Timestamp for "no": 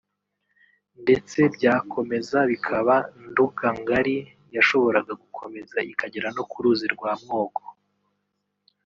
6.35-6.43